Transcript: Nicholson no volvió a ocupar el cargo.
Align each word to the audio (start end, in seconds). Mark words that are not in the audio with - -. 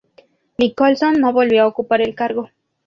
Nicholson 0.57 1.19
no 1.21 1.31
volvió 1.31 1.61
a 1.61 1.67
ocupar 1.67 2.01
el 2.01 2.15
cargo. 2.15 2.49